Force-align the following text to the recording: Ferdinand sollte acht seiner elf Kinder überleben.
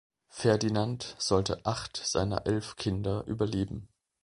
Ferdinand 0.29 1.15
sollte 1.19 1.63
acht 1.63 1.95
seiner 1.95 2.47
elf 2.47 2.75
Kinder 2.75 3.23
überleben. 3.27 3.87